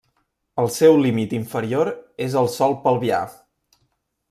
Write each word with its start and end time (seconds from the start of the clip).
El 0.63 0.69
seu 0.75 0.97
límit 1.01 1.35
inferior 1.41 1.93
és 2.29 2.39
el 2.43 2.51
sòl 2.57 2.75
pelvià. 2.89 3.23